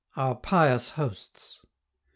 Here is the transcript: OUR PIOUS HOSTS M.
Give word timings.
OUR 0.17 0.33
PIOUS 0.33 0.89
HOSTS 0.97 1.59
M. 1.63 1.67